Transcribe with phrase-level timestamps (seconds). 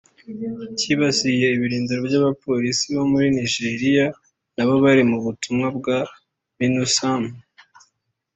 [0.79, 4.05] kibasiye ibirindiro by’abapolisi bo muri Nigeria
[4.55, 5.97] nabo bari mu butumwa bwa
[6.59, 7.27] Minusma